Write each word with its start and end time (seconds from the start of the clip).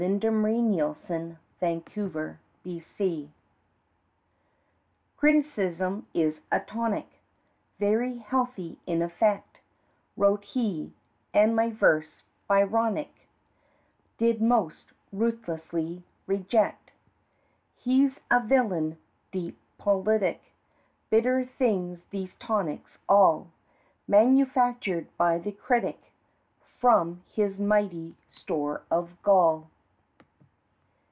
]He 0.01 0.07
Meditates 0.09 1.11
on 1.11 1.37
the 1.59 2.39
Critic 2.75 3.29
"Criticism 5.15 6.07
is 6.11 6.41
a 6.51 6.59
tonic, 6.59 7.05
Very 7.77 8.17
healthy 8.17 8.79
in 8.87 9.03
effect," 9.03 9.59
Wrote 10.17 10.43
he, 10.43 10.91
and 11.35 11.55
my 11.55 11.69
verse 11.69 12.23
Byronic 12.49 13.13
Did 14.17 14.41
most 14.41 14.91
ruthlessly 15.13 16.03
reject. 16.25 16.93
He's 17.75 18.21
a 18.31 18.39
villain 18.43 18.97
deep 19.31 19.59
politic 19.77 20.41
Bitter 21.11 21.45
things 21.45 22.05
these 22.09 22.33
tonics, 22.37 22.97
all, 23.07 23.51
Manufactured 24.07 25.15
by 25.17 25.37
the 25.37 25.51
critic 25.51 26.11
From 26.79 27.21
his 27.31 27.59
mighty 27.59 28.15
store 28.31 28.81
of 28.89 29.15
gall. 29.21 29.69